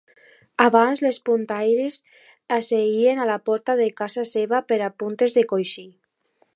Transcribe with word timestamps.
Abans 0.63 1.01
les 1.05 1.19
puntaires 1.27 1.97
s'asseien 2.07 3.23
a 3.25 3.29
la 3.33 3.37
porta 3.51 3.77
de 3.83 3.89
casa 4.03 4.27
seva 4.35 4.59
a 4.63 4.67
fer 4.73 4.83
puntes 5.05 5.37
de 5.41 5.49
coixí. 5.55 5.87